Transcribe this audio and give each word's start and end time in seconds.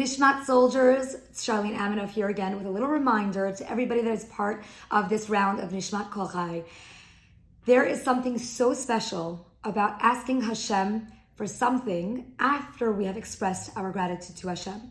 Nishmat 0.00 0.46
soldiers, 0.46 1.12
it's 1.12 1.46
Charlene 1.46 1.76
Aminoff 1.76 2.08
here 2.08 2.28
again 2.28 2.56
with 2.56 2.64
a 2.64 2.70
little 2.70 2.88
reminder 2.88 3.52
to 3.52 3.70
everybody 3.70 4.00
that 4.00 4.14
is 4.14 4.24
part 4.24 4.64
of 4.90 5.10
this 5.10 5.28
round 5.28 5.60
of 5.60 5.72
Nishmat 5.72 6.10
Kol 6.10 6.26
Chai. 6.26 6.64
There 7.66 7.84
is 7.84 8.02
something 8.02 8.38
so 8.38 8.72
special 8.72 9.46
about 9.62 9.98
asking 10.00 10.40
Hashem 10.40 11.06
for 11.34 11.46
something 11.46 12.32
after 12.38 12.90
we 12.90 13.04
have 13.04 13.18
expressed 13.18 13.76
our 13.76 13.92
gratitude 13.92 14.36
to 14.38 14.48
Hashem. 14.48 14.90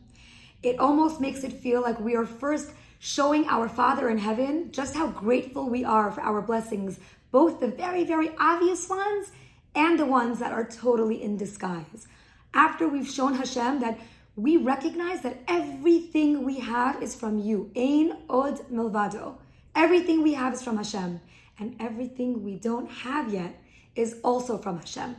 It 0.62 0.78
almost 0.78 1.20
makes 1.20 1.44
it 1.44 1.54
feel 1.54 1.82
like 1.82 2.00
we 2.00 2.16
are 2.16 2.28
first 2.28 2.72
showing 3.00 3.48
our 3.48 3.68
Father 3.68 4.10
in 4.10 4.20
heaven 4.20 4.72
just 4.72 4.94
how 4.94 5.08
grateful 5.08 5.72
we 5.72 5.84
are 5.84 6.12
for 6.12 6.22
our 6.22 6.44
blessings, 6.44 7.00
both 7.32 7.60
the 7.60 7.68
very, 7.68 8.04
very 8.04 8.30
obvious 8.38 8.88
ones 8.88 9.32
and 9.74 9.98
the 9.98 10.06
ones 10.06 10.38
that 10.38 10.52
are 10.52 10.66
totally 10.66 11.24
in 11.24 11.36
disguise. 11.36 12.06
After 12.54 12.88
we've 12.88 13.10
shown 13.10 13.34
Hashem 13.34 13.80
that 13.80 13.98
we 14.36 14.58
recognize 14.58 15.22
that 15.22 15.42
everything 15.48 16.46
we 16.46 16.60
have 16.60 17.02
is 17.02 17.16
from 17.16 17.40
you. 17.40 17.72
Ein 17.76 18.18
od 18.30 18.60
milvado. 18.72 19.36
Everything 19.76 20.24
we 20.24 20.34
have 20.34 20.54
is 20.54 20.62
from 20.62 20.78
Hashem. 20.78 21.20
And 21.58 21.76
everything 21.80 22.44
we 22.44 22.56
don't 22.56 22.90
have 22.90 23.34
yet 23.34 23.62
is 23.96 24.18
also 24.24 24.58
from 24.58 24.78
Hashem. 24.78 25.16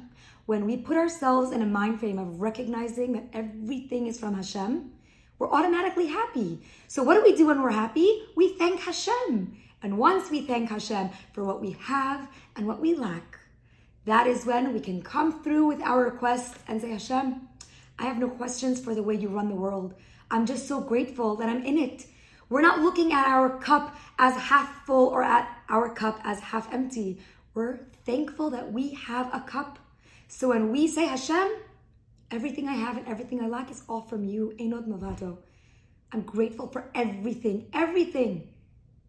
When 0.47 0.65
we 0.65 0.77
put 0.77 0.97
ourselves 0.97 1.53
in 1.53 1.63
a 1.63 1.67
mind 1.67 2.01
frame 2.01 2.19
of 2.19 2.41
recognizing 2.41 3.13
that 3.13 3.25
everything 3.33 4.07
is 4.07 4.19
from 4.19 4.35
Hashem, 4.35 4.91
we're 5.39 5.51
automatically 5.51 6.07
happy. 6.07 6.61
So, 6.89 7.03
what 7.03 7.15
do 7.15 7.23
we 7.23 7.37
do 7.37 7.47
when 7.47 7.63
we're 7.63 7.71
happy? 7.71 8.25
We 8.37 8.55
thank 8.55 8.81
Hashem. 8.81 9.57
And 9.83 9.97
once 9.97 10.31
we 10.31 10.43
thank 10.43 10.69
Hashem 10.69 11.11
for 11.33 11.45
what 11.45 11.61
we 11.61 11.77
have 11.81 12.29
and 12.57 12.67
what 12.67 12.81
we 12.81 12.95
lack, 12.95 13.39
that 14.05 14.27
is 14.27 14.45
when 14.45 14.73
we 14.73 14.81
can 14.81 15.03
come 15.03 15.43
through 15.43 15.67
with 15.67 15.81
our 15.83 16.05
requests 16.05 16.59
and 16.69 16.81
say, 16.81 16.91
Hashem, 16.91 17.49
I 18.01 18.05
have 18.05 18.19
no 18.19 18.31
questions 18.31 18.81
for 18.81 18.95
the 18.95 19.03
way 19.03 19.15
you 19.15 19.29
run 19.29 19.49
the 19.51 19.55
world. 19.55 19.95
I'm 20.31 20.47
just 20.47 20.67
so 20.67 20.81
grateful 20.81 21.37
that 21.37 21.51
I'm 21.51 21.63
in 21.65 21.77
it. 21.77 22.07
We're 22.49 22.63
not 22.63 22.81
looking 22.81 23.13
at 23.13 23.27
our 23.27 23.59
cup 23.59 23.95
as 24.19 24.35
half 24.35 24.87
full 24.87 25.09
or 25.09 25.23
at 25.23 25.47
our 25.69 25.95
cup 25.95 26.19
as 26.25 26.41
half 26.41 26.73
empty. 26.73 27.21
We're 27.53 27.81
thankful 28.07 28.49
that 28.51 28.73
we 28.73 28.95
have 28.95 29.29
a 29.35 29.41
cup. 29.41 29.79
So 30.29 30.49
when 30.49 30.73
we 30.73 30.89
say 30.89 31.07
Hashem, 31.07 31.49
everything 32.31 32.69
I 32.69 32.73
have 32.73 32.97
and 32.97 33.07
everything 33.07 33.43
I 33.43 33.49
lack 33.49 33.71
is 33.71 33.83
all 33.87 34.01
from 34.01 34.25
you. 34.25 34.55
Ein 34.59 34.73
Od 34.73 34.89
Milvado. 34.89 35.37
I'm 36.13 36.23
grateful 36.23 36.69
for 36.69 36.91
everything, 36.95 37.67
everything. 37.75 38.49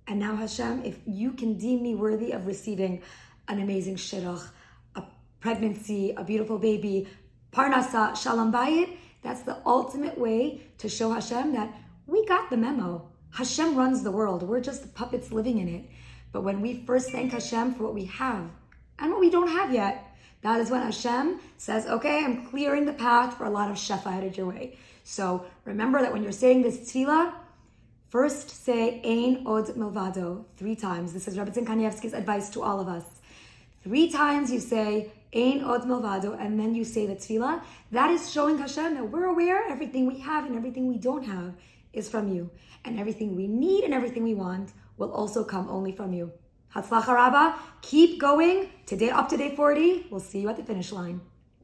And 0.05 0.19
now, 0.19 0.35
Hashem, 0.35 0.83
if 0.83 0.99
you 1.05 1.31
can 1.31 1.57
deem 1.57 1.81
me 1.81 1.95
worthy 1.95 2.31
of 2.31 2.45
receiving 2.45 3.01
an 3.47 3.61
amazing 3.61 3.95
shidduch, 3.95 4.45
a 4.95 5.03
pregnancy, 5.39 6.13
a 6.17 6.23
beautiful 6.23 6.59
baby, 6.59 7.07
Parnasa 7.51 8.15
Shalom 8.15 8.51
Bayit, 8.51 8.95
that's 9.21 9.41
the 9.41 9.57
ultimate 9.65 10.17
way 10.17 10.61
to 10.77 10.87
show 10.87 11.11
Hashem 11.11 11.51
that 11.53 11.73
we 12.07 12.25
got 12.25 12.49
the 12.49 12.55
memo. 12.55 13.09
Hashem 13.31 13.75
runs 13.75 14.03
the 14.03 14.11
world. 14.11 14.43
We're 14.43 14.61
just 14.61 14.83
the 14.83 14.87
puppets 14.87 15.31
living 15.31 15.59
in 15.59 15.67
it. 15.67 15.85
But 16.31 16.43
when 16.43 16.61
we 16.61 16.85
first 16.85 17.11
thank 17.11 17.33
Hashem 17.33 17.75
for 17.75 17.83
what 17.83 17.93
we 17.93 18.05
have 18.05 18.49
and 18.99 19.11
what 19.11 19.19
we 19.19 19.29
don't 19.29 19.49
have 19.49 19.73
yet, 19.73 20.15
that 20.43 20.61
is 20.61 20.71
when 20.71 20.81
Hashem 20.81 21.41
says, 21.57 21.85
okay, 21.87 22.23
I'm 22.23 22.47
clearing 22.47 22.85
the 22.85 22.93
path 22.93 23.37
for 23.37 23.43
a 23.43 23.49
lot 23.49 23.69
of 23.69 23.75
shefa 23.75 24.11
headed 24.11 24.37
your 24.37 24.47
way. 24.47 24.77
So 25.03 25.45
remember 25.65 26.01
that 26.01 26.13
when 26.13 26.23
you're 26.23 26.31
saying 26.31 26.61
this 26.61 26.79
tefillah, 26.79 27.33
first 28.07 28.49
say 28.49 29.01
Ein 29.03 29.45
Od 29.45 29.67
Milvado 29.75 30.45
three 30.55 30.75
times. 30.75 31.11
This 31.11 31.27
is 31.27 31.37
Rebbetzin 31.37 31.65
Kanievsky's 31.65 32.13
advice 32.13 32.49
to 32.51 32.63
all 32.63 32.79
of 32.79 32.87
us. 32.87 33.03
Three 33.83 34.11
times 34.11 34.51
you 34.51 34.59
say 34.59 35.11
Ein 35.33 35.63
Od 35.63 35.83
Milvado, 35.83 36.37
and 36.39 36.59
then 36.59 36.75
you 36.75 36.83
say 36.83 37.07
the 37.07 37.15
tefillah. 37.15 37.63
That 37.91 38.11
is 38.11 38.31
showing 38.31 38.59
Hashem 38.59 38.93
that 38.93 39.09
we're 39.09 39.25
aware 39.25 39.63
everything 39.67 40.05
we 40.05 40.19
have 40.19 40.45
and 40.45 40.55
everything 40.55 40.87
we 40.87 40.97
don't 40.97 41.23
have 41.23 41.55
is 41.91 42.07
from 42.07 42.31
you. 42.31 42.51
And 42.85 42.99
everything 42.99 43.35
we 43.35 43.47
need 43.47 43.83
and 43.83 43.93
everything 43.93 44.23
we 44.23 44.35
want 44.35 44.71
will 44.97 45.11
also 45.11 45.43
come 45.43 45.67
only 45.69 45.91
from 45.91 46.13
you. 46.13 46.31
Hatzlacha 46.75 47.07
Rabba, 47.07 47.55
keep 47.81 48.19
going. 48.19 48.69
Today 48.85 49.09
up 49.09 49.29
to 49.29 49.37
day 49.37 49.55
40. 49.55 50.07
We'll 50.11 50.19
see 50.19 50.41
you 50.41 50.49
at 50.49 50.57
the 50.57 50.63
finish 50.63 50.91
line. 50.91 51.21